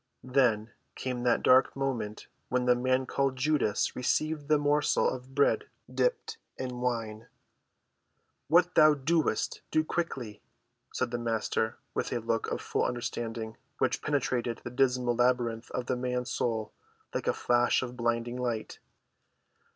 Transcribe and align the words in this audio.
Then 0.23 0.71
came 0.95 1.21
that 1.25 1.43
dark 1.43 1.75
moment 1.75 2.25
when 2.49 2.65
the 2.65 2.73
man 2.73 3.05
called 3.05 3.35
Judas 3.35 3.95
received 3.95 4.47
the 4.47 4.57
morsel 4.57 5.07
of 5.07 5.35
bread 5.35 5.65
dipped 5.93 6.39
in 6.57 6.79
wine. 6.81 7.27
"What 8.47 8.73
thou 8.73 8.95
doest, 8.95 9.61
do 9.69 9.83
quickly," 9.83 10.41
said 10.91 11.11
the 11.11 11.19
Master, 11.19 11.77
with 11.93 12.11
a 12.11 12.17
look 12.19 12.47
of 12.47 12.61
full 12.61 12.83
understanding 12.85 13.57
which 13.77 14.01
penetrated 14.01 14.61
the 14.63 14.71
dismal 14.71 15.13
labyrinth 15.15 15.69
of 15.69 15.85
the 15.85 15.95
man's 15.95 16.31
soul 16.31 16.73
like 17.13 17.27
a 17.27 17.31
flash 17.33 17.83
of 17.83 17.95
blinding 17.95 18.37
light. 18.37 18.79